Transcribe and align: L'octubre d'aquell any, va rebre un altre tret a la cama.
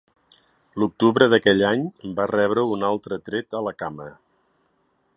L'octubre 0.83 1.27
d'aquell 1.33 1.61
any, 1.71 1.85
va 2.21 2.27
rebre 2.33 2.65
un 2.79 2.89
altre 2.91 3.23
tret 3.29 3.59
a 3.61 3.65
la 3.69 3.79
cama. 3.85 4.09